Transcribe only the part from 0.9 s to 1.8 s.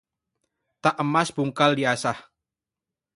emas bungkal